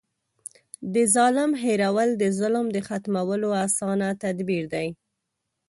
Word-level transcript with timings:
د 0.93 0.95
ظالم 1.15 1.51
هېرول 1.63 2.09
د 2.21 2.23
ظلم 2.39 2.65
د 2.75 2.77
ختمولو 2.87 3.49
اسانه 3.65 4.07
تدبير 4.23 4.63
دی. 4.73 4.87